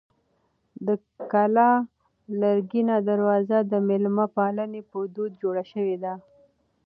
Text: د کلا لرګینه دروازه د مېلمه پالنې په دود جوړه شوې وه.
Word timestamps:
د 0.85 0.87
کلا 1.31 1.71
لرګینه 2.41 2.95
دروازه 3.09 3.57
د 3.71 3.73
مېلمه 3.87 4.25
پالنې 4.35 4.81
په 4.91 4.97
دود 5.15 5.31
جوړه 5.41 5.63
شوې 5.71 5.95
وه. 6.01 6.13